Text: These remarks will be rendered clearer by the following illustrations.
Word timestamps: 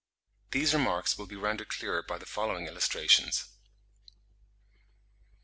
These 0.49 0.73
remarks 0.73 1.15
will 1.15 1.27
be 1.27 1.35
rendered 1.35 1.67
clearer 1.69 2.01
by 2.01 2.17
the 2.17 2.25
following 2.25 2.65
illustrations. 2.65 3.45